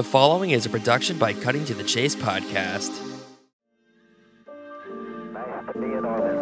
[0.00, 2.88] The following is a production by Cutting to the Chase podcast.
[5.30, 6.40] Nice to be in orbit.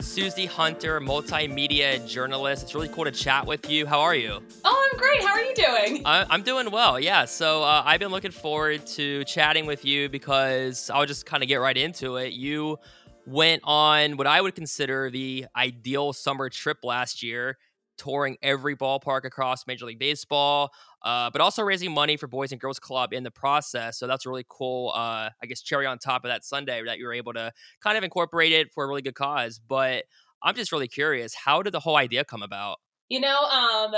[0.00, 2.64] Suzie Hunter, multimedia journalist.
[2.64, 3.86] It's really cool to chat with you.
[3.86, 4.42] How are you?
[4.64, 5.22] Oh, I'm great.
[5.22, 6.02] How are you doing?
[6.04, 7.24] I- I'm doing well, yeah.
[7.24, 11.48] So uh, I've been looking forward to chatting with you because I'll just kind of
[11.48, 12.32] get right into it.
[12.32, 12.80] You
[13.26, 17.58] went on what I would consider the ideal summer trip last year,
[17.98, 20.70] touring every ballpark across Major League Baseball,
[21.02, 23.98] uh, but also raising money for Boys and Girls Club in the process.
[23.98, 27.06] So that's really cool, uh, I guess, cherry on top of that Sunday that you
[27.06, 27.52] were able to
[27.82, 29.60] kind of incorporate it for a really good cause.
[29.66, 30.04] But
[30.42, 32.78] I'm just really curious, how did the whole idea come about?
[33.08, 33.94] You know, um,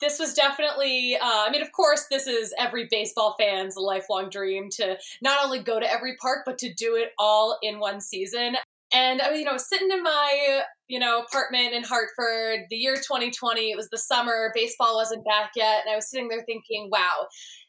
[0.00, 4.70] this was definitely, uh, I mean, of course, this is every baseball fan's lifelong dream
[4.74, 8.56] to not only go to every park, but to do it all in one season.
[8.92, 12.96] And I was, you know, sitting in my, you know, apartment in Hartford, the year
[12.96, 15.82] 2020, it was the summer, baseball wasn't back yet.
[15.84, 17.26] And I was sitting there thinking, wow,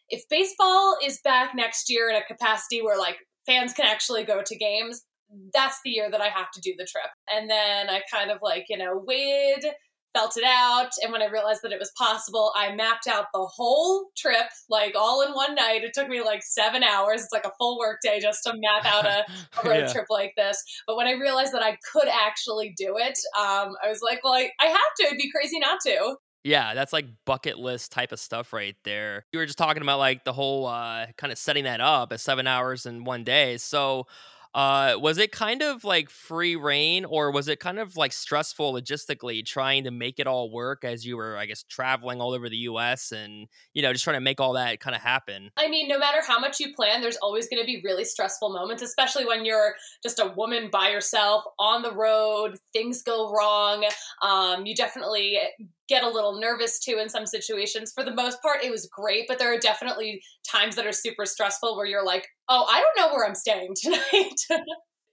[0.10, 4.42] if baseball is back next year in a capacity where like fans can actually go
[4.46, 5.04] to games,
[5.54, 7.10] that's the year that I have to do the trip.
[7.32, 9.66] And then I kind of like, you know, waited,
[10.14, 10.90] felt it out.
[11.02, 14.96] And when I realized that it was possible, I mapped out the whole trip, like
[14.96, 15.84] all in one night.
[15.84, 17.22] It took me like seven hours.
[17.24, 19.26] It's like a full work day just to map out a,
[19.64, 19.92] a road Yeah.
[19.94, 20.64] trip like this.
[20.88, 24.34] But when I realized that I could actually do it, um, I was like, well,
[24.34, 25.06] I, I have to.
[25.08, 26.16] It'd be crazy not to.
[26.46, 29.26] Yeah, that's like bucket list type of stuff right there.
[29.32, 32.20] You were just talking about like the whole uh kind of setting that up at
[32.20, 33.56] 7 hours in one day.
[33.58, 34.08] So,
[34.54, 38.74] uh was it kind of like free reign or was it kind of like stressful
[38.74, 42.50] logistically trying to make it all work as you were I guess traveling all over
[42.50, 45.52] the US and you know just trying to make all that kind of happen?
[45.58, 48.52] I mean, no matter how much you plan, there's always going to be really stressful
[48.52, 53.86] moments, especially when you're just a woman by yourself on the road, things go wrong.
[54.22, 55.40] Um, you definitely
[55.88, 57.92] get a little nervous too in some situations.
[57.94, 61.26] For the most part, it was great, but there are definitely times that are super
[61.26, 64.64] stressful where you're like, oh, I don't know where I'm staying tonight.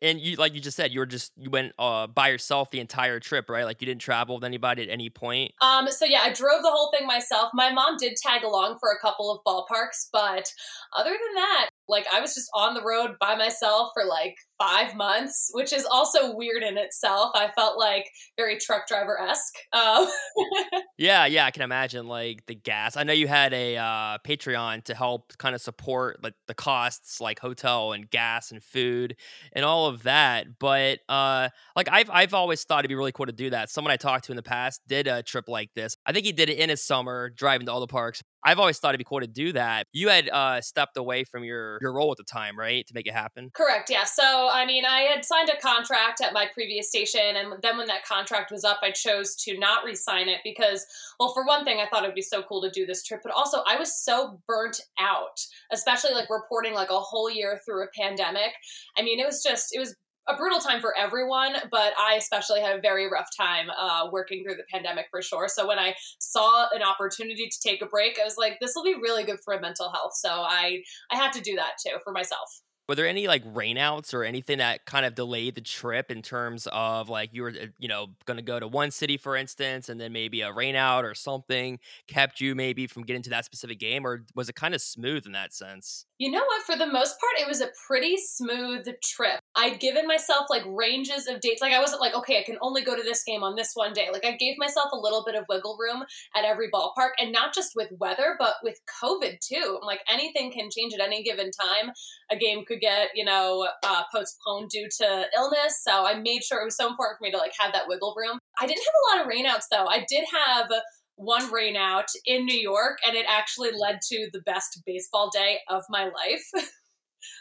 [0.03, 2.81] And you like you just said you were just you went uh by yourself the
[2.81, 3.65] entire trip, right?
[3.65, 5.53] Like you didn't travel with anybody at any point.
[5.61, 7.50] Um, so yeah, I drove the whole thing myself.
[7.53, 10.50] My mom did tag along for a couple of ballparks, but
[10.97, 14.95] other than that, like I was just on the road by myself for like five
[14.95, 17.33] months, which is also weird in itself.
[17.34, 18.06] I felt like
[18.37, 19.56] very truck driver esque.
[19.73, 20.09] Um,
[21.00, 22.95] Yeah, yeah, I can imagine like the gas.
[22.95, 27.23] I know you had a uh, Patreon to help kind of support like the costs,
[27.23, 29.17] like hotel and gas and food
[29.55, 30.59] and all of that.
[30.59, 33.71] But uh, like I've I've always thought it'd be really cool to do that.
[33.71, 35.97] Someone I talked to in the past did a trip like this.
[36.05, 38.23] I think he did it in his summer, driving to all the parks.
[38.45, 39.87] I've always thought it'd be cool to do that.
[39.93, 43.06] You had uh, stepped away from your your role at the time, right, to make
[43.06, 43.51] it happen.
[43.55, 44.05] Correct, yeah.
[44.05, 47.87] So, I mean, I had signed a contract at my previous station, and then when
[47.89, 50.87] that contract was up, I chose to not re sign it because,
[51.19, 53.21] well, for one thing, I thought it would be so cool to do this trip,
[53.23, 57.84] but also I was so burnt out, especially like reporting like a whole year through
[57.84, 58.53] a pandemic.
[58.97, 59.95] I mean, it was just, it was
[60.28, 64.44] a brutal time for everyone, but I especially had a very rough time uh, working
[64.44, 65.48] through the pandemic for sure.
[65.48, 68.84] So when I saw an opportunity to take a break, I was like, this will
[68.84, 70.12] be really good for my mental health.
[70.14, 72.60] So I I had to do that too for myself.
[72.88, 76.66] Were there any like rainouts or anything that kind of delayed the trip in terms
[76.72, 79.88] of like you were, uh, you know, going to go to one city, for instance,
[79.88, 83.78] and then maybe a rainout or something kept you maybe from getting to that specific
[83.78, 86.04] game, or was it kind of smooth in that sense?
[86.19, 86.62] You know what?
[86.62, 89.40] For the most part, it was a pretty smooth trip.
[89.56, 91.61] I'd given myself like ranges of dates.
[91.61, 93.93] Like I wasn't like, okay, I can only go to this game on this one
[93.93, 94.09] day.
[94.12, 96.05] Like I gave myself a little bit of wiggle room
[96.37, 99.78] at every ballpark, and not just with weather, but with COVID too.
[99.81, 101.93] I'm like anything can change at any given time.
[102.31, 105.82] A game could get, you know, uh, postponed due to illness.
[105.82, 108.15] So I made sure it was so important for me to like have that wiggle
[108.17, 108.38] room.
[108.59, 109.87] I didn't have a lot of rainouts though.
[109.87, 110.71] I did have
[111.17, 115.59] one rain out in New York, and it actually led to the best baseball day
[115.69, 116.65] of my life.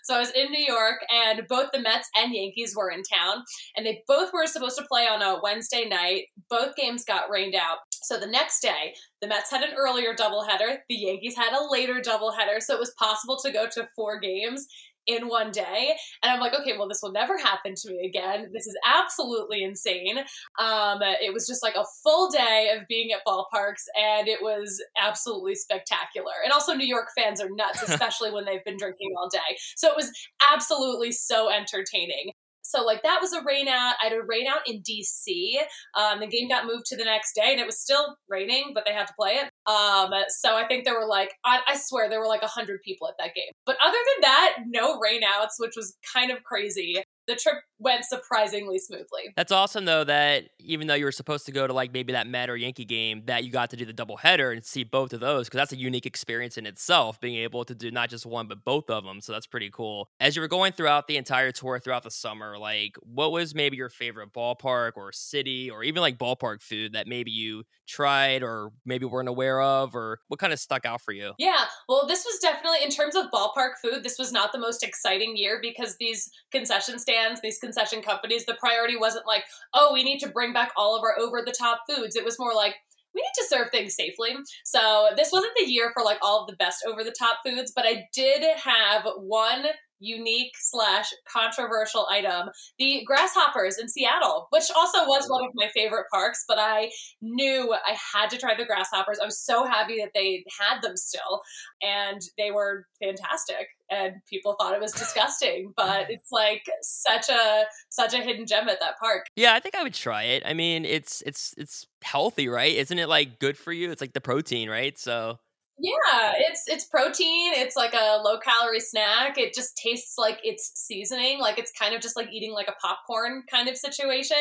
[0.03, 3.43] so I was in New York, and both the Mets and Yankees were in town,
[3.75, 6.27] and they both were supposed to play on a Wednesday night.
[6.49, 7.79] Both games got rained out.
[8.01, 12.01] So the next day, the Mets had an earlier doubleheader, the Yankees had a later
[12.01, 14.67] doubleheader, so it was possible to go to four games
[15.07, 15.95] in one day.
[16.23, 18.49] And I'm like, okay, well, this will never happen to me again.
[18.53, 20.19] This is absolutely insane.
[20.59, 24.81] Um, it was just like a full day of being at ballparks, and it was
[25.01, 26.33] absolutely spectacular.
[26.43, 29.57] And also, New York fans are nuts, especially when they've been drinking all day.
[29.75, 30.11] So it was
[30.51, 32.31] absolutely so entertaining.
[32.69, 33.95] So like that was a rain out.
[34.01, 35.53] I had a rain out in DC.
[35.97, 38.83] Um, the game got moved to the next day, and it was still raining, but
[38.85, 39.49] they had to play it.
[39.69, 42.81] Um, so I think there were like I, I swear there were like a hundred
[42.83, 43.51] people at that game.
[43.65, 47.03] But other than that, no rain outs, which was kind of crazy.
[47.27, 49.33] The trip went surprisingly smoothly.
[49.35, 52.27] That's awesome though that even though you were supposed to go to like maybe that
[52.27, 55.13] Met or Yankee game, that you got to do the double header and see both
[55.13, 58.25] of those because that's a unique experience in itself, being able to do not just
[58.25, 59.21] one but both of them.
[59.21, 60.09] So that's pretty cool.
[60.19, 63.77] As you were going throughout the entire tour throughout the summer, like what was maybe
[63.77, 68.71] your favorite ballpark or city or even like ballpark food that maybe you tried or
[68.85, 71.33] maybe weren't aware of or what kind of stuck out for you?
[71.39, 74.03] Yeah, well, this was definitely in terms of ballpark food.
[74.03, 77.68] This was not the most exciting year because these concession stands, these concession
[78.01, 79.43] companies, the priority wasn't like,
[79.73, 82.15] oh, we need to bring back all of our over the top foods.
[82.15, 82.75] It was more like,
[83.13, 84.35] we need to serve things safely.
[84.63, 87.71] So this wasn't the year for like all of the best over the top foods,
[87.75, 89.65] but I did have one
[89.99, 96.05] unique slash controversial item the grasshoppers in seattle which also was one of my favorite
[96.11, 96.89] parks but i
[97.21, 100.95] knew i had to try the grasshoppers i was so happy that they had them
[100.95, 101.41] still
[101.81, 107.63] and they were fantastic and people thought it was disgusting but it's like such a
[107.89, 110.43] such a hidden gem at that park Yeah, I think I would try it.
[110.45, 112.75] I mean, it's it's it's healthy, right?
[112.75, 113.91] Isn't it like good for you?
[113.91, 114.97] It's like the protein, right?
[114.97, 115.39] So
[115.77, 117.53] Yeah, it's it's protein.
[117.53, 119.37] It's like a low calorie snack.
[119.37, 121.39] It just tastes like it's seasoning.
[121.39, 124.37] Like it's kind of just like eating like a popcorn kind of situation.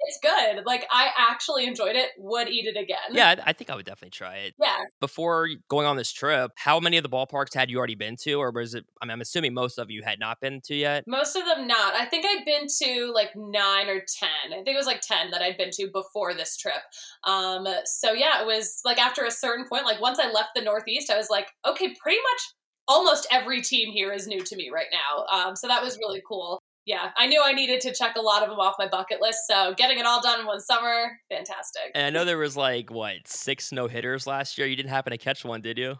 [0.00, 0.64] It's good.
[0.66, 2.10] Like I actually enjoyed it.
[2.18, 2.98] Would eat it again.
[3.12, 4.54] yeah, I, think I would definitely try it.
[4.60, 4.76] Yeah.
[5.00, 8.34] Before going on this trip, how many of the ballparks had you already been to,
[8.34, 8.84] or was it?
[9.00, 11.04] I mean, I'm assuming most of you had not been to yet.
[11.06, 11.94] Most of them not.
[11.94, 14.52] I think I'd been to like nine or ten.
[14.52, 16.82] I think it was like ten that I'd been to before this trip.
[17.24, 20.62] Um, so yeah, it was like after a certain point, like once I left the
[20.62, 22.40] Northeast, I was like, okay, pretty much
[22.86, 25.24] almost every team here is new to me right now.
[25.32, 26.60] Um, so that was really cool.
[26.86, 29.38] Yeah, I knew I needed to check a lot of them off my bucket list.
[29.48, 31.92] So getting it all done in one summer, fantastic.
[31.94, 34.66] And I know there was like what six no hitters last year.
[34.66, 35.96] You didn't happen to catch one, did you?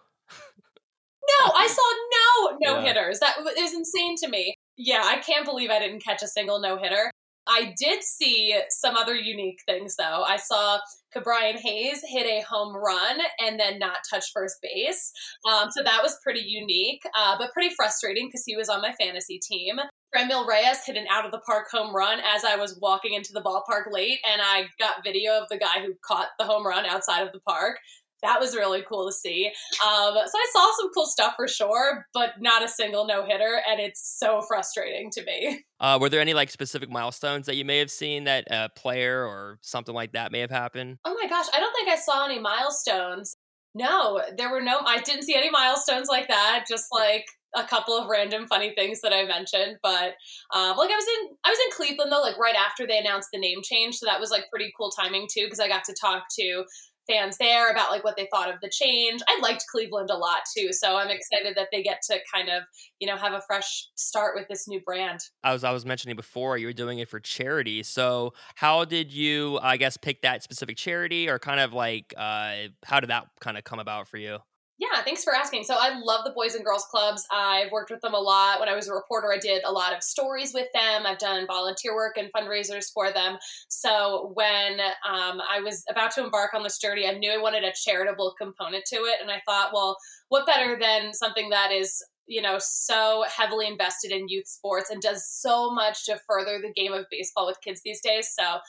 [1.40, 2.88] No, I saw no no Yeah.
[2.88, 3.18] hitters.
[3.20, 4.54] That is insane to me.
[4.76, 7.10] Yeah, I can't believe I didn't catch a single no hitter.
[7.46, 10.22] I did see some other unique things though.
[10.22, 10.80] I saw
[11.14, 15.12] Ke'Bryan Hayes hit a home run and then not touch first base.
[15.46, 18.92] Um, so that was pretty unique, uh, but pretty frustrating because he was on my
[18.98, 19.76] fantasy team.
[20.14, 23.32] Franmil Reyes hit an out of the park home run as I was walking into
[23.32, 26.86] the ballpark late, and I got video of the guy who caught the home run
[26.86, 27.78] outside of the park.
[28.22, 29.48] That was really cool to see.
[29.84, 33.60] Um, so I saw some cool stuff for sure, but not a single no hitter,
[33.68, 35.64] and it's so frustrating to me.
[35.80, 39.26] Uh, were there any like specific milestones that you may have seen that a player
[39.26, 40.96] or something like that may have happened?
[41.04, 43.36] Oh my gosh, I don't think I saw any milestones.
[43.74, 47.96] No, there were no, I didn't see any milestones like that, just like a couple
[47.96, 49.78] of random funny things that I mentioned.
[49.82, 50.14] But
[50.54, 53.28] um, like I was in, I was in Cleveland though, like right after they announced
[53.32, 53.96] the name change.
[53.96, 56.64] So that was like pretty cool timing too, because I got to talk to
[57.06, 59.20] fans there about like what they thought of the change.
[59.28, 60.72] I liked Cleveland a lot too.
[60.72, 62.62] So I'm excited that they get to kind of,
[62.98, 65.20] you know, have a fresh start with this new brand.
[65.42, 67.82] I was I was mentioning before you were doing it for charity.
[67.82, 72.54] So how did you I guess pick that specific charity or kind of like uh,
[72.84, 74.38] how did that kind of come about for you?
[74.76, 75.62] Yeah, thanks for asking.
[75.64, 77.24] So I love the Boys and Girls Clubs.
[77.30, 78.58] I've worked with them a lot.
[78.58, 81.06] When I was a reporter, I did a lot of stories with them.
[81.06, 83.38] I've done volunteer work and fundraisers for them.
[83.68, 87.62] So when um, I was about to embark on this journey, I knew I wanted
[87.62, 89.18] a charitable component to it.
[89.22, 89.96] And I thought, well,
[90.28, 95.02] what better than something that is you know so heavily invested in youth sports and
[95.02, 98.60] does so much to further the game of baseball with kids these days so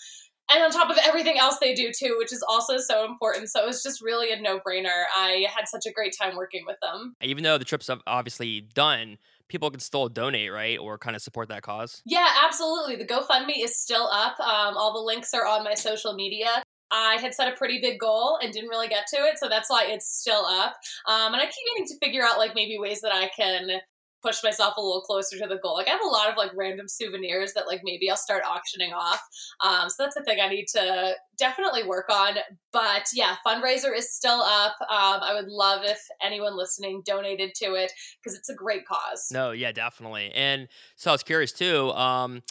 [0.50, 3.50] and on top of everything else they do too, which is also so important.
[3.50, 5.06] So it was just really a no brainer.
[5.16, 7.16] I had such a great time working with them.
[7.22, 10.78] Even though the trip's ob- obviously done, people can still donate, right?
[10.80, 12.02] Or kind of support that cause.
[12.06, 12.96] Yeah, absolutely.
[12.96, 14.40] The GoFundMe is still up.
[14.40, 16.64] Um, all the links are on my social media.
[16.92, 19.70] I had set a pretty big goal and didn't really get to it, so that's
[19.70, 20.76] why it's still up.
[21.08, 23.82] Um, and I keep meaning to figure out like maybe ways that I can
[24.26, 25.76] push myself a little closer to the goal.
[25.76, 28.94] Like I have a lot of like random souvenirs that like maybe I'll start auctioning
[28.94, 29.22] off.
[29.64, 32.36] Um, so that's a thing I need to definitely work on.
[32.72, 34.76] But yeah, fundraiser is still up.
[34.82, 37.92] Um, I would love if anyone listening donated to it
[38.22, 39.30] because it's a great cause.
[39.32, 40.32] No, yeah, definitely.
[40.34, 41.92] And so I was curious too.
[41.92, 42.42] Um,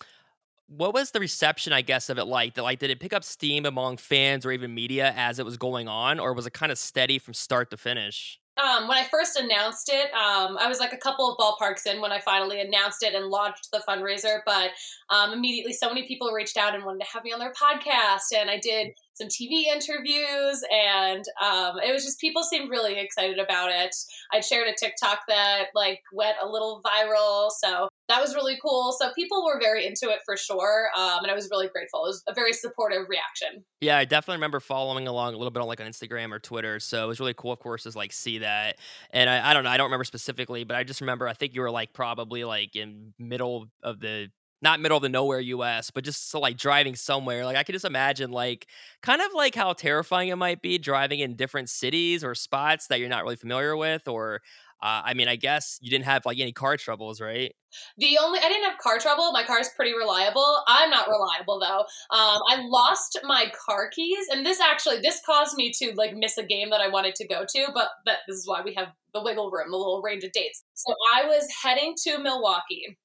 [0.66, 2.54] what was the reception, I guess, of it like?
[2.54, 5.56] That like, did it pick up steam among fans or even media as it was
[5.56, 8.40] going on, or was it kind of steady from start to finish?
[8.56, 12.00] Um, when I first announced it, um, I was like a couple of ballparks in
[12.00, 14.40] when I finally announced it and launched the fundraiser.
[14.46, 14.70] But
[15.11, 18.37] um, immediately, so many people reached out and wanted to have me on their podcast,
[18.37, 23.38] and I did some TV interviews, and um, it was just people seemed really excited
[23.40, 23.94] about it.
[24.32, 28.92] I shared a TikTok that like went a little viral, so that was really cool.
[28.99, 32.04] So people were very into it for sure, um, and I was really grateful.
[32.04, 33.64] It was a very supportive reaction.
[33.80, 36.80] Yeah, I definitely remember following along a little bit on like on Instagram or Twitter.
[36.80, 38.76] So it was really cool, of course, to like see that.
[39.11, 41.54] And I, I don't know, I don't remember specifically, but I just remember I think
[41.54, 44.30] you were like probably like in middle of the
[44.64, 47.44] not middle of the nowhere US, but just so, like driving somewhere.
[47.44, 48.66] Like I could just imagine like
[49.02, 52.99] kind of like how terrifying it might be driving in different cities or spots that
[52.99, 54.40] you're not really familiar with or
[54.84, 57.54] uh, I mean, I guess you didn't have like any car troubles, right?
[57.96, 59.32] The only I didn't have car trouble.
[59.32, 60.62] My car is pretty reliable.
[60.68, 61.80] I'm not reliable though.
[62.14, 66.36] Um, I lost my car keys, and this actually this caused me to like miss
[66.36, 67.66] a game that I wanted to go to.
[67.72, 70.62] But that this is why we have the wiggle room, the little range of dates.
[70.74, 72.98] So I was heading to Milwaukee.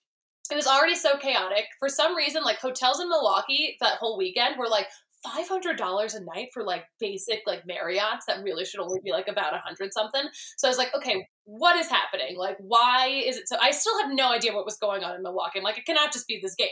[0.51, 1.65] It was already so chaotic.
[1.79, 4.87] For some reason, like hotels in Milwaukee that whole weekend were like
[5.23, 9.11] five hundred dollars a night for like basic like Marriott's that really should only be
[9.11, 10.23] like about a hundred something.
[10.57, 12.37] So I was like, okay, what is happening?
[12.37, 13.57] Like, why is it so?
[13.61, 15.59] I still have no idea what was going on in Milwaukee.
[15.59, 16.67] I'm like, it cannot just be this game.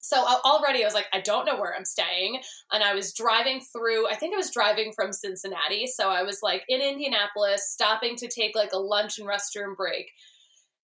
[0.00, 2.40] So already I was like, I don't know where I'm staying,
[2.72, 4.08] and I was driving through.
[4.08, 8.28] I think I was driving from Cincinnati, so I was like in Indianapolis, stopping to
[8.28, 10.10] take like a lunch and restroom break.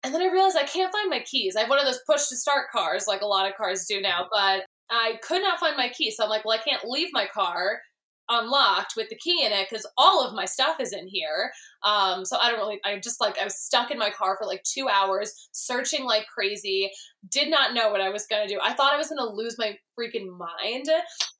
[0.02, 1.56] And then I realized I can't find my keys.
[1.56, 4.02] I have one of those push to start cars, like a lot of cars do
[4.02, 6.11] now, but I could not find my key.
[6.11, 7.81] So I'm like, well, I can't leave my car
[8.29, 11.50] unlocked with the key in it because all of my stuff is in here.
[11.85, 14.47] Um, so I don't really, I just like, I was stuck in my car for
[14.47, 16.91] like two hours, searching like crazy,
[17.31, 18.61] did not know what I was going to do.
[18.62, 20.87] I thought I was going to lose my freaking mind.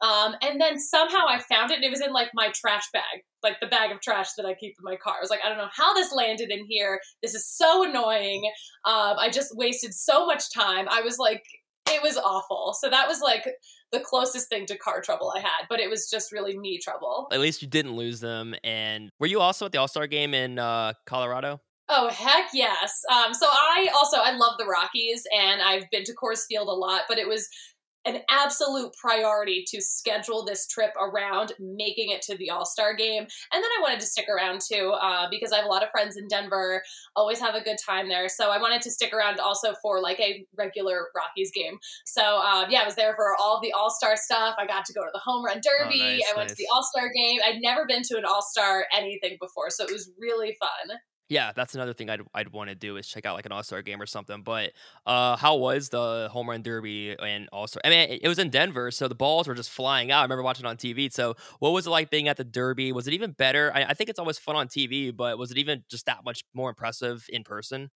[0.01, 3.23] Um, and then somehow I found it and it was in like my trash bag,
[3.43, 5.15] like the bag of trash that I keep in my car.
[5.17, 7.01] I was like, I don't know how this landed in here.
[7.23, 8.43] This is so annoying.
[8.85, 10.87] Um, I just wasted so much time.
[10.91, 11.43] I was like,
[11.89, 12.75] it was awful.
[12.79, 13.47] So that was like
[13.93, 17.29] the closest thing to car trouble I had, but it was just really me trouble.
[17.33, 18.55] At least you didn't lose them.
[18.65, 21.61] And were you also at the All Star game in uh, Colorado?
[21.89, 23.03] Oh heck yes!
[23.13, 26.73] Um, so I also I love the Rockies, and I've been to Coors Field a
[26.73, 27.47] lot, but it was
[28.05, 33.23] an absolute priority to schedule this trip around making it to the All Star game.
[33.23, 35.91] And then I wanted to stick around too uh, because I have a lot of
[35.91, 36.83] friends in Denver,
[37.17, 38.29] always have a good time there.
[38.29, 41.79] So I wanted to stick around also for like a regular Rockies game.
[42.05, 44.57] So um, yeah, I was there for all the All Star stuff.
[44.59, 46.01] I got to go to the home run derby.
[46.01, 46.51] Oh, nice, I went nice.
[46.51, 47.41] to the All Star game.
[47.47, 50.99] I'd never been to an All Star anything before, so it was really fun.
[51.31, 53.63] Yeah, that's another thing I'd I'd want to do is check out like an All
[53.63, 54.43] Star game or something.
[54.43, 54.73] But
[55.07, 57.81] uh, how was the home run derby and All Star?
[57.85, 60.21] I mean, it, was in Denver, so the balls were just flying out.
[60.21, 61.11] I remember watching on TV.
[61.11, 62.93] So, what was it like being at the derby?
[62.93, 63.73] Was it even better?
[63.75, 66.45] I, I think it's always fun on TV, but was it even just that much
[66.53, 67.91] more impressive in person?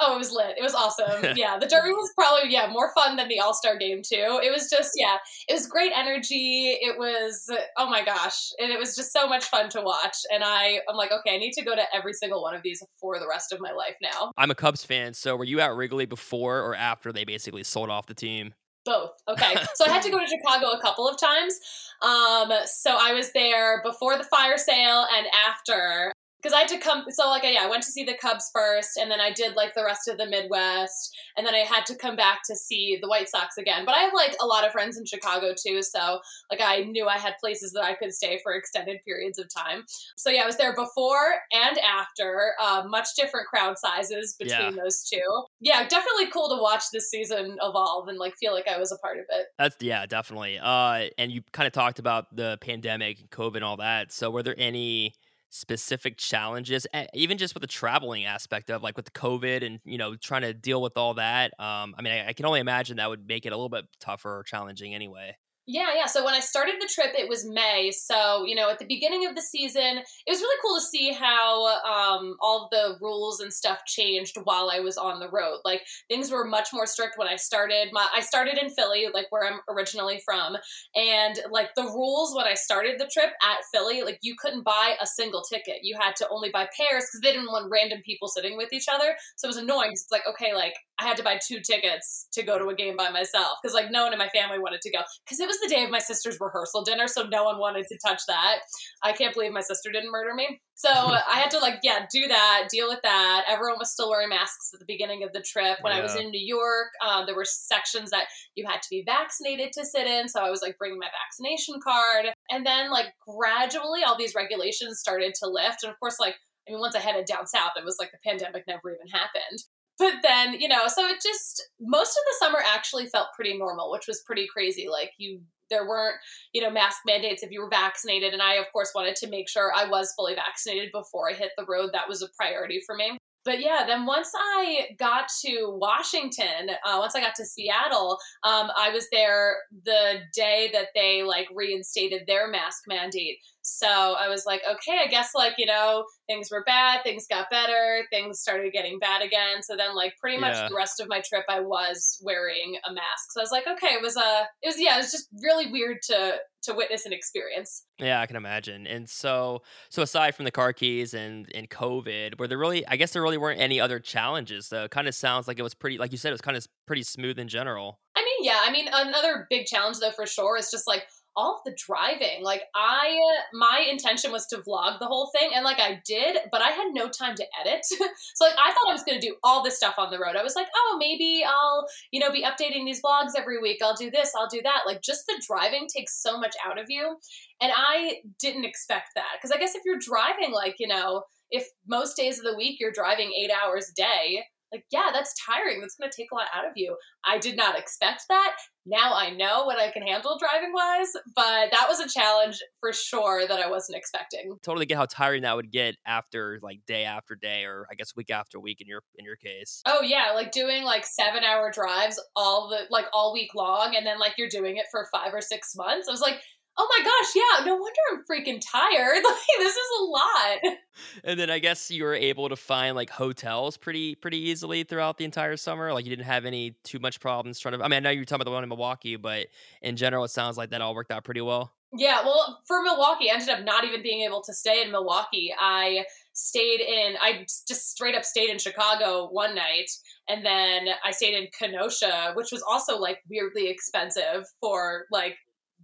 [0.00, 0.56] Oh, it was lit.
[0.56, 1.32] It was awesome.
[1.36, 4.40] yeah, the Derby was probably yeah more fun than the All Star game too.
[4.42, 5.16] It was just yeah,
[5.48, 6.78] it was great energy.
[6.80, 10.16] It was oh my gosh, and it was just so much fun to watch.
[10.32, 12.82] And I I'm like okay, I need to go to every single one of these
[13.00, 14.32] for the rest of my life now.
[14.36, 17.90] I'm a Cubs fan, so were you at Wrigley before or after they basically sold
[17.90, 18.54] off the team?
[18.84, 19.10] Both.
[19.28, 19.54] Okay.
[19.74, 21.54] So I had to go to Chicago a couple of times.
[22.02, 26.78] Um, so I was there before the fire sale and after because I had to
[26.78, 27.04] come.
[27.10, 29.74] So like yeah, I went to see the Cubs first, and then I did like
[29.74, 33.08] the rest of the Midwest, and then I had to come back to see the
[33.08, 33.84] White Sox again.
[33.84, 37.06] But I have like a lot of friends in Chicago too, so like I knew
[37.06, 39.84] I had places that I could stay for extended periods of time.
[40.16, 42.52] So yeah, I was there before and after.
[42.60, 44.82] Uh, much different crowd sizes between Yeah.
[44.82, 45.44] those two.
[45.60, 48.98] Yeah, definitely cool to watch this season evolve and like feel like I was a
[48.98, 49.46] part of it.
[49.58, 50.58] That's yeah, definitely.
[50.58, 54.12] Uh, and you kind of talked about the pandemic, and COVID, and all that.
[54.12, 55.14] So, were there any
[55.50, 59.98] specific challenges, eh, even just with the traveling aspect of like with COVID and you
[59.98, 61.52] know trying to deal with all that?
[61.58, 63.86] Um, I mean, I, I can only imagine that would make it a little bit
[64.00, 65.36] tougher or challenging anyway.
[65.70, 66.06] Yeah, yeah.
[66.06, 67.90] So when I started the trip, it was May.
[67.90, 71.12] So, you know, at the beginning of the season, it was really cool to see
[71.12, 75.58] how um, all the rules and stuff changed while I was on the road.
[75.66, 77.88] Like things were much more strict when I started.
[77.92, 80.56] My I started in Philly, like where I'm originally from,
[80.96, 84.94] and like the rules when I started the trip at Philly, like you couldn't buy
[85.02, 85.80] a single ticket.
[85.82, 88.86] You had to only buy pairs because they didn't want random people sitting with each
[88.90, 89.14] other.
[89.36, 89.90] So it was annoying.
[89.92, 92.96] It's like okay, like I had to buy two tickets to go to a game
[92.96, 95.57] by myself because like no one in my family wanted to go because it was
[95.60, 98.60] the day of my sister's rehearsal dinner, so no one wanted to touch that.
[99.02, 100.60] I can't believe my sister didn't murder me.
[100.74, 103.44] So I had to like yeah do that, deal with that.
[103.48, 105.78] Everyone was still wearing masks at the beginning of the trip.
[105.80, 109.02] When I was in New York, um, there were sections that you had to be
[109.04, 113.06] vaccinated to sit in, so I was like bringing my vaccination card, and then like
[113.26, 116.34] gradually all these regulations started to lift, and of course like.
[116.66, 119.58] I mean, once I headed down south, it was like the pandemic never even happened
[119.98, 123.90] but then you know so it just most of the summer actually felt pretty normal
[123.90, 124.88] which was pretty crazy.
[124.88, 125.40] Like you
[125.70, 126.16] there weren't
[126.52, 129.48] you know mask mandates if you were vaccinated and i of course wanted to make
[129.48, 131.90] sure i was fully vaccinated before i hit the road.
[131.92, 133.18] That was a priority for me.
[133.44, 138.70] But yeah then once i got to washington uh, once i got to seattle um,
[138.76, 143.38] i was there the day that they like reinstated their mask mandate
[143.76, 147.50] So I was like, okay, I guess like, you know, things were bad, things got
[147.50, 149.62] better, things started getting bad again.
[149.62, 150.68] So then like pretty much Yeah.
[150.68, 153.32] the rest of my trip I was wearing a mask.
[153.32, 155.70] So I was like, okay, it was a it was yeah, it was just really
[155.70, 157.84] weird to to witness and experience.
[157.98, 158.86] Yeah, I can imagine.
[158.86, 162.86] And so, so aside from the car keys and and COVID, were there really?
[162.86, 164.66] I guess there really weren't any other challenges.
[164.66, 166.56] So it kind of sounds like it was pretty, like you said, it was kind
[166.56, 168.00] of pretty smooth in general.
[168.16, 171.04] I mean, yeah, I mean another big challenge though for sure is just like
[171.38, 172.42] all of the driving.
[172.42, 173.16] Like I
[173.54, 176.88] my intention was to vlog the whole thing and like I did, but I had
[176.92, 177.84] no time to edit.
[177.86, 180.34] so like I thought I was going to do all this stuff on the road.
[180.36, 183.78] I was like, "Oh, maybe I'll, you know, be updating these vlogs every week.
[183.82, 186.86] I'll do this, I'll do that." Like just the driving takes so much out of
[186.88, 187.16] you.
[187.62, 191.66] And I didn't expect that because I guess if you're driving like, you know, if
[191.86, 195.80] most days of the week you're driving 8 hours a day, like yeah, that's tiring.
[195.80, 196.96] That's going to take a lot out of you.
[197.24, 198.54] I did not expect that.
[198.86, 202.92] Now I know what I can handle driving wise, but that was a challenge for
[202.92, 204.56] sure that I wasn't expecting.
[204.62, 208.16] Totally get how tiring that would get after like day after day, or I guess
[208.16, 209.82] week after week in your in your case.
[209.84, 214.18] Oh yeah, like doing like 7-hour drives all the like all week long and then
[214.18, 216.08] like you're doing it for 5 or 6 months.
[216.08, 216.40] I was like,
[216.78, 219.22] "Oh my gosh, yeah, no wonder I'm freaking tired.
[219.24, 220.76] Like this is a lot."
[221.24, 225.18] And then I guess you were able to find like hotels pretty pretty easily throughout
[225.18, 225.92] the entire summer.
[225.92, 227.84] Like you didn't have any too much problems trying to.
[227.84, 229.48] I mean, I know you were talking about the one in Milwaukee, but
[229.82, 231.72] in general, it sounds like that all worked out pretty well.
[231.96, 235.54] Yeah, well, for Milwaukee, I ended up not even being able to stay in Milwaukee.
[235.58, 236.04] I
[236.34, 239.90] stayed in, I just straight up stayed in Chicago one night,
[240.28, 245.38] and then I stayed in Kenosha, which was also like weirdly expensive for like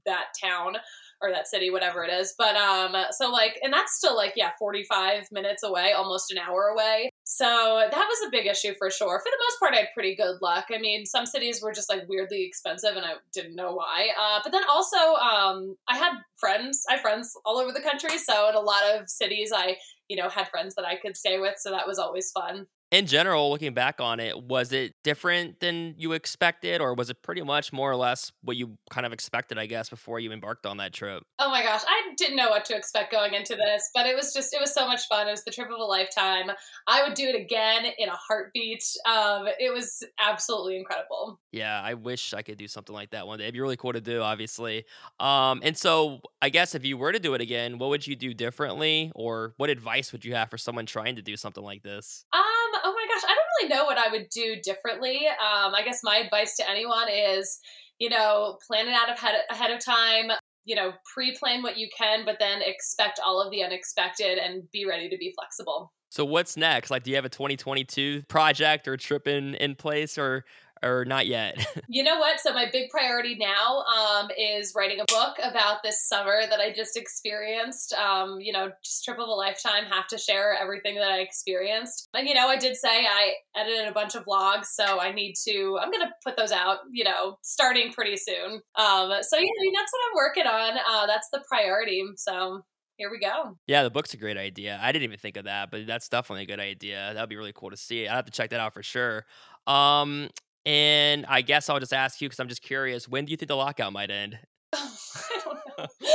[0.07, 0.77] that town
[1.23, 2.35] or that city, whatever it is.
[2.37, 6.65] But um, so like, and that's still like, yeah, 45 minutes away, almost an hour
[6.75, 7.11] away.
[7.25, 7.47] So
[7.91, 9.19] that was a big issue for sure.
[9.19, 10.67] For the most part, I had pretty good luck.
[10.75, 14.09] I mean, some cities were just like weirdly expensive, and I didn't know why.
[14.19, 16.85] Uh, but then also, um, I had friends.
[16.89, 19.77] I have friends all over the country, so in a lot of cities, I
[20.09, 22.67] you know had friends that I could stay with, so that was always fun.
[22.91, 27.23] In general, looking back on it, was it different than you expected, or was it
[27.23, 30.65] pretty much more or less what you kind of expected, I guess, before you embarked
[30.65, 31.25] on that trip?
[31.41, 34.33] Oh my gosh, I didn't know what to expect going into this, but it was
[34.33, 35.27] just it was so much fun.
[35.27, 36.53] It was the trip of a lifetime.
[36.87, 38.85] I would do it again in a heartbeat.
[39.09, 41.41] Um, it was absolutely incredible.
[41.51, 43.45] Yeah, I wish I could do something like that one day.
[43.47, 44.85] It'd be really cool to do, obviously.
[45.19, 48.15] Um, and so I guess if you were to do it again, what would you
[48.15, 51.83] do differently, or what advice would you have for someone trying to do something like
[51.83, 52.25] this?
[52.33, 55.27] Um, oh my gosh, I don't really know what I would do differently.
[55.27, 57.59] Um, I guess my advice to anyone is,
[57.99, 60.31] you know, plan it out ahead ahead of time.
[60.65, 64.87] You know, pre-plan what you can, but then expect all of the unexpected and be
[64.87, 65.93] ready to be flexible.
[66.09, 66.91] So what's next?
[66.91, 70.45] Like, do you have a 2022 project or trip in in place, or
[70.85, 71.65] or not yet?
[71.89, 72.41] You know what?
[72.41, 76.73] So my big priority now um, is writing a book about this summer that I
[76.73, 77.93] just experienced.
[77.93, 79.85] Um, you know, just trip of a lifetime.
[79.85, 82.09] Have to share everything that I experienced.
[82.15, 85.35] And you know, I did say I edited a bunch of vlogs, so I need
[85.47, 85.79] to.
[85.81, 86.79] I'm gonna put those out.
[86.91, 88.61] You know, starting pretty soon.
[88.75, 90.79] Um, so yeah, I mean, that's what I'm working on.
[90.79, 92.05] Uh, that's the priority.
[92.17, 92.63] So
[92.97, 93.57] here we go.
[93.67, 94.79] yeah, the book's a great idea.
[94.83, 97.13] I didn't even think of that, but that's definitely a good idea.
[97.15, 98.07] That'd be really cool to see.
[98.09, 99.25] I have to check that out for sure.
[99.67, 100.29] Um,
[100.67, 103.09] and I guess I'll just ask you because I'm just curious.
[103.09, 104.39] When do you think the lockout might end?
[104.75, 105.87] I don't know.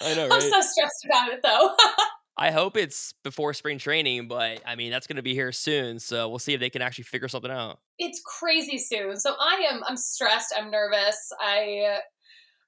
[0.00, 0.32] I know, Right?
[0.34, 1.74] I'm so stressed about it though.
[2.40, 5.98] I hope it's before spring training, but I mean that's going to be here soon,
[5.98, 7.80] so we'll see if they can actually figure something out.
[7.98, 9.16] it's crazy soon.
[9.16, 11.18] So I am I'm stressed, I'm nervous.
[11.40, 11.98] I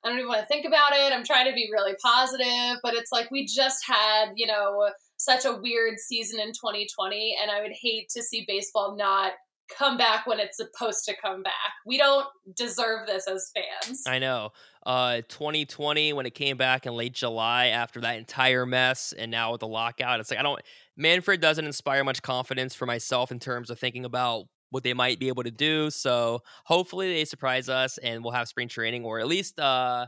[0.05, 1.13] I don't even want to think about it.
[1.13, 4.89] I'm trying to be really positive, but it's like we just had, you know,
[5.19, 9.33] such a weird season in 2020 and I would hate to see baseball not
[9.77, 11.53] come back when it's supposed to come back.
[11.87, 14.03] We don't deserve this as fans.
[14.07, 14.51] I know.
[14.85, 19.53] Uh, 2020 when it came back in late July after that entire mess, and now
[19.53, 20.61] with the lockout, it's like I don't.
[20.97, 25.19] Manfred doesn't inspire much confidence for myself in terms of thinking about what they might
[25.19, 25.91] be able to do.
[25.91, 30.07] So hopefully they surprise us, and we'll have spring training, or at least uh,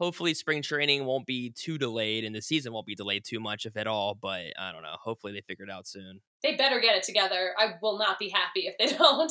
[0.00, 3.66] hopefully spring training won't be too delayed, and the season won't be delayed too much,
[3.66, 4.14] if at all.
[4.20, 4.96] But I don't know.
[5.00, 6.20] Hopefully they figure it out soon.
[6.42, 7.52] They better get it together.
[7.58, 9.30] I will not be happy if they don't.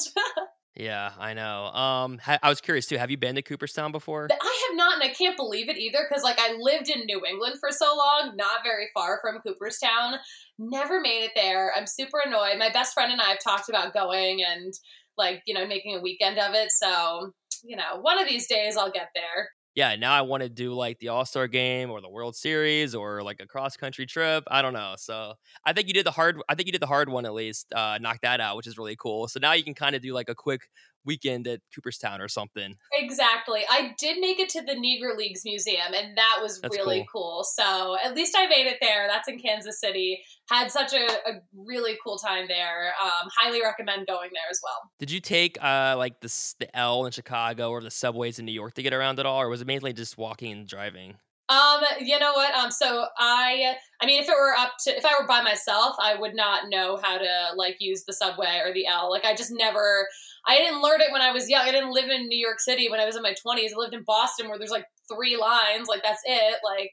[0.76, 1.66] Yeah, I know.
[1.66, 2.98] Um, ha- I was curious too.
[2.98, 4.30] Have you been to Cooperstown before?
[4.32, 7.26] I have not, and I can't believe it either, because like I lived in New
[7.26, 10.20] England for so long, not very far from Cooperstown.
[10.58, 11.74] Never made it there.
[11.76, 12.58] I'm super annoyed.
[12.60, 14.74] My best friend and I have talked about going and
[15.18, 16.72] like you know making a weekend of it.
[16.72, 19.50] So you know, one of these days I'll get there.
[19.80, 22.94] Yeah, now I want to do like the All Star game or the World Series
[22.94, 24.44] or like a cross country trip.
[24.52, 24.96] I don't know.
[24.98, 26.38] So I think you did the hard.
[26.50, 27.72] I think you did the hard one at least.
[27.74, 29.30] Uh, knock that out, which is really cool.
[29.30, 30.64] So now you can kind of do like a quick
[31.10, 32.76] weekend at Cooperstown or something.
[32.94, 33.62] Exactly.
[33.68, 37.44] I did make it to the Negro Leagues Museum, and that was That's really cool.
[37.44, 39.08] So at least I made it there.
[39.08, 40.22] That's in Kansas City.
[40.50, 42.94] Had such a, a really cool time there.
[43.04, 44.92] Um, highly recommend going there as well.
[45.00, 48.52] Did you take uh like the the L in Chicago or the subways in New
[48.52, 51.16] York to get around at all, or was it mainly just walking and driving?
[51.50, 52.54] Um, you know what?
[52.54, 55.96] Um, so I, I mean, if it were up to, if I were by myself,
[56.00, 59.10] I would not know how to like use the subway or the L.
[59.10, 60.08] Like I just never,
[60.50, 61.62] I didn't learn it when I was young.
[61.62, 63.72] I didn't live in New York City when I was in my twenties.
[63.74, 66.56] I lived in Boston where there's like three lines, like that's it.
[66.64, 66.92] Like,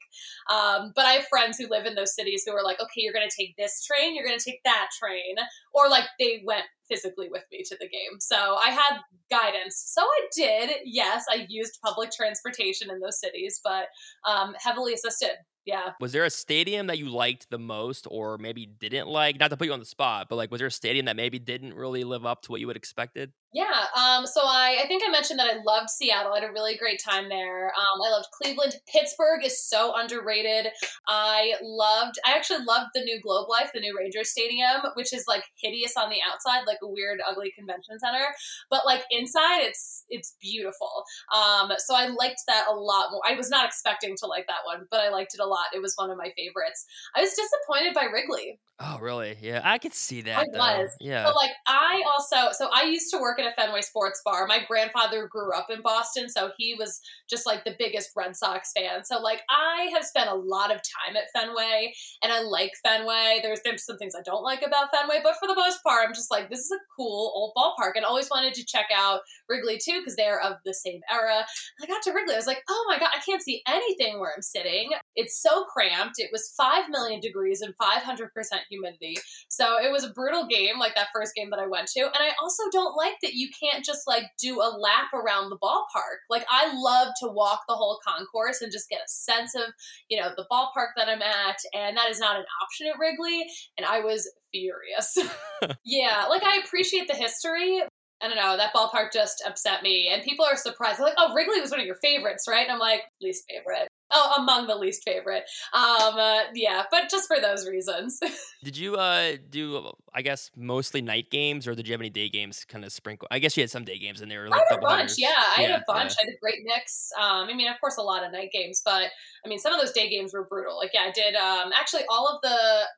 [0.51, 3.15] um, but I have friends who live in those cities who are like, okay, you're
[3.15, 5.37] gonna take this train, you're gonna take that train,
[5.73, 8.21] or like they went physically with me to the game.
[8.21, 8.99] So I had
[9.31, 9.83] guidance.
[9.87, 10.71] So I did.
[10.85, 13.87] Yes, I used public transportation in those cities, but
[14.29, 15.33] um, heavily assisted.
[15.65, 15.91] Yeah.
[15.99, 19.41] Was there a stadium that you liked the most, or maybe didn't like?
[19.41, 21.41] Not to put you on the spot, but like, was there a stadium that maybe
[21.41, 23.33] didn't really live up to what you would expected?
[23.53, 23.87] Yeah.
[23.97, 26.33] Um, so I, I think I mentioned that I loved Seattle.
[26.33, 27.69] I had a really great time there.
[27.69, 28.77] Um, I loved Cleveland.
[28.93, 30.73] Pittsburgh is so underrated.
[31.09, 35.25] I loved, I actually loved the new Globe Life, the new Rangers Stadium, which is
[35.27, 38.27] like hideous on the outside, like a weird, ugly convention center.
[38.69, 41.05] But like inside, it's it's beautiful.
[41.35, 43.23] Um, so I liked that a lot more.
[43.27, 45.67] I was not expecting to like that one, but I liked it a lot.
[45.75, 46.85] It was one of my favorites.
[47.15, 48.61] I was disappointed by Wrigley.
[48.79, 49.37] Oh, really?
[49.41, 50.39] Yeah, I could see that.
[50.39, 50.59] I though.
[50.59, 50.91] was.
[51.01, 51.27] Yeah.
[51.27, 54.47] So like I also so I used to work at a Fenway Sports Bar.
[54.47, 58.73] My grandfather grew up in Boston, so he was just like the biggest Red Sox
[58.73, 59.05] fan.
[59.05, 63.41] So like I have spent a lot of time at Fenway and I like Fenway.
[63.43, 66.15] There's there's some things I don't like about Fenway, but for the most part I'm
[66.15, 69.79] just like this is a cool old ballpark and always wanted to check out Wrigley
[69.83, 71.45] too because they're of the same era.
[71.83, 74.33] I got to Wrigley, I was like, "Oh my god, I can't see anything where
[74.35, 74.91] I'm sitting.
[75.15, 76.15] It's so cramped.
[76.19, 78.29] It was 5 million degrees and 500%
[78.71, 79.17] humidity."
[79.49, 82.01] So it was a brutal game, like that first game that I went to.
[82.01, 85.59] And I also don't like that you can't just like do a lap around the
[85.59, 86.23] ballpark.
[86.31, 89.65] Like I love to walk the whole concourse and just get a sense of,
[90.09, 91.59] you know, the ballpark that I'm at.
[91.75, 93.45] And that is not an option at Wrigley.
[93.77, 95.19] And I was furious.
[95.85, 97.83] yeah, like I appreciate the history.
[98.23, 100.09] I don't know, that ballpark just upset me.
[100.11, 100.99] And people are surprised.
[100.99, 102.65] They're like, oh, Wrigley was one of your favorites, right?
[102.65, 103.89] And I'm like, least favorite.
[104.19, 105.45] Oh, among the least favorite.
[105.75, 108.19] Um, uh, yeah, but just for those reasons.
[108.65, 112.29] Did you uh do I guess mostly night games, or did you have any day
[112.29, 113.29] games kind of sprinkle?
[113.31, 114.49] I guess you had some day games in there.
[114.49, 115.19] Like I had a bunch, headers.
[115.21, 115.43] yeah.
[115.57, 116.15] I had a bunch.
[116.19, 117.11] I had a great mix.
[117.21, 119.11] Um, I mean, of course, a lot of night games, but
[119.45, 120.77] I mean, some of those day games were brutal.
[120.79, 121.37] Like, yeah, I did.
[121.37, 122.57] Um, actually, all of the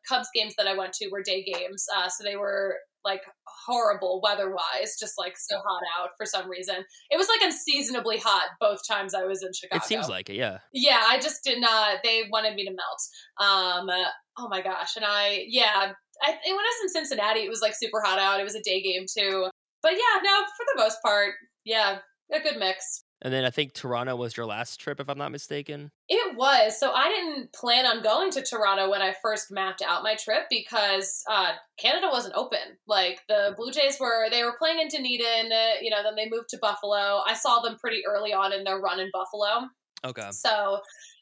[0.08, 3.22] Cubs games that I went to were day games, uh, so they were like
[3.66, 6.76] horrible weather-wise, just like so hot out for some reason.
[7.10, 9.82] It was like unseasonably hot both times I was in Chicago.
[9.82, 10.58] It seems like it, yeah.
[10.72, 11.98] Yeah, I just did not.
[12.02, 13.00] They wanted me to melt.
[13.38, 14.08] Um, uh,
[14.38, 17.74] oh my gosh, and I yeah, I, when I was in Cincinnati, it was like
[17.76, 18.40] super hot out.
[18.40, 19.48] It was a day game too,
[19.82, 21.34] but yeah, no, for the most part,
[21.64, 21.98] yeah,
[22.32, 23.04] a good mix.
[23.20, 25.90] And then I think Toronto was your last trip, if I'm not mistaken.
[26.08, 26.78] It was.
[26.78, 30.44] So I didn't plan on going to Toronto when I first mapped out my trip
[30.48, 32.58] because uh, Canada wasn't open.
[32.86, 35.50] Like the Blue Jays were, they were playing in Dunedin.
[35.50, 37.22] Uh, you know, then they moved to Buffalo.
[37.26, 39.68] I saw them pretty early on in their run in Buffalo.
[40.04, 40.30] Okay.
[40.30, 40.78] So,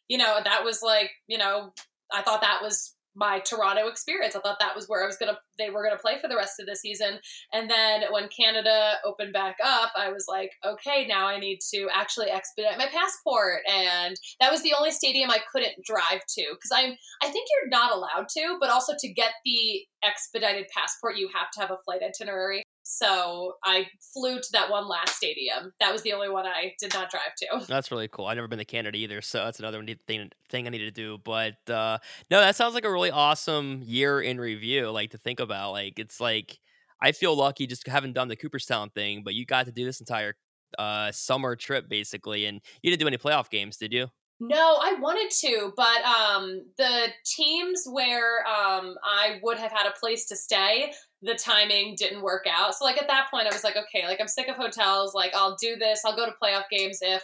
[0.09, 1.73] you know, that was like, you know,
[2.13, 4.37] I thought that was my Toronto experience.
[4.37, 6.61] I thought that was where I was gonna they were gonna play for the rest
[6.61, 7.19] of the season.
[7.53, 11.89] And then when Canada opened back up, I was like, okay, now I need to
[11.95, 13.61] actually expedite my passport.
[13.73, 17.71] And that was the only stadium I couldn't drive to because I'm I think you're
[17.71, 21.79] not allowed to, but also to get the expedited passport, you have to have a
[21.85, 22.63] flight itinerary.
[22.89, 25.73] So I flew to that one last stadium.
[25.81, 27.67] That was the only one I did not drive to.
[27.69, 28.27] That's really cool.
[28.27, 31.19] I've never been to Canada either, so that's another thing thing I need to do.
[31.19, 31.99] But uh,
[32.31, 34.89] no, that sounds like a really awesome year in review.
[34.91, 36.61] Like to think about, like it's like
[37.03, 39.99] I feel lucky just having done the Cooperstown thing, but you got to do this
[39.99, 40.37] entire
[40.79, 44.07] uh, summer trip basically, and you didn't do any playoff games, did you?
[44.39, 49.99] No, I wanted to, but um, the teams where um, I would have had a
[49.99, 52.75] place to stay, the timing didn't work out.
[52.75, 55.15] So, like at that point, I was like, okay, like I'm sick of hotels.
[55.15, 56.03] Like I'll do this.
[56.05, 57.23] I'll go to playoff games if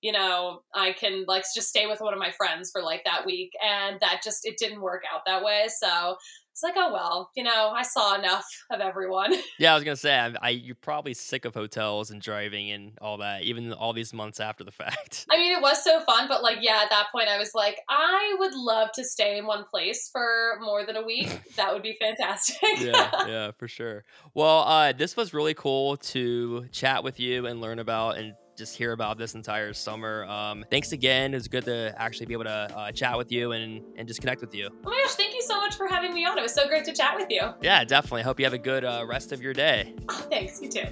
[0.00, 3.26] you know I can like just stay with one of my friends for like that
[3.26, 3.52] week.
[3.64, 5.66] And that just it didn't work out that way.
[5.68, 6.16] So
[6.54, 9.34] it's like, oh well, you know, I saw enough of everyone.
[9.58, 12.92] Yeah, I was gonna say, I, I you're probably sick of hotels and driving and
[13.00, 15.26] all that, even all these months after the fact.
[15.30, 17.78] I mean, it was so fun, but like, yeah, at that point, I was like,
[17.88, 21.40] I would love to stay in one place for more than a week.
[21.56, 22.58] That would be fantastic.
[22.80, 24.04] yeah, yeah, for sure.
[24.34, 28.76] Well, uh, this was really cool to chat with you and learn about and just
[28.76, 30.24] hear about this entire summer.
[30.24, 31.32] Um, thanks again.
[31.32, 34.20] It was good to actually be able to uh, chat with you and and just
[34.20, 34.68] connect with you.
[34.84, 36.38] Oh my gosh, thank you so much for having me on.
[36.38, 37.42] It was so great to chat with you.
[37.62, 38.22] Yeah, definitely.
[38.22, 39.94] Hope you have a good uh, rest of your day.
[40.08, 40.86] Oh, thanks, you too.